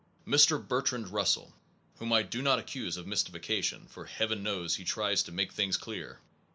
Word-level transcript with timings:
Mr. 0.25 0.57
Bertrand 0.67 1.09
Russell 1.09 1.53
(whom 1.99 2.11
I 2.11 2.23
do 2.23 2.41
not 2.41 2.57
accuse 2.57 2.97
of 2.97 3.05
mystification, 3.05 3.85
for 3.87 4.05
Heaven 4.05 4.41
knows 4.41 4.77
he 4.77 4.83
tries 4.83 5.21
to 5.21 5.31
make 5.31 5.51
things 5.53 5.77
clear!) 5.77 6.17